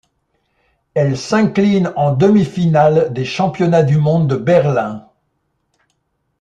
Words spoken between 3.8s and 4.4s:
du monde de